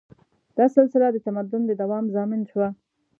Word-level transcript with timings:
دا 0.57 0.65
سلسله 0.75 1.07
د 1.11 1.17
تمدن 1.27 1.61
د 1.65 1.71
دوام 1.81 2.05
ضامن 2.15 2.41
شوه. 2.51 2.67